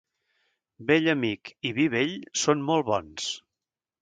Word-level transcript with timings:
Vell 0.91 1.11
amic 1.13 1.51
i 1.71 1.75
vi 1.81 1.87
vell 1.97 2.17
són 2.45 2.65
molt 2.71 2.89
bons. 2.93 3.31